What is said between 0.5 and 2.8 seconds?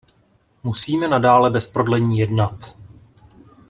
Musíme nadále bez prodlení jednat.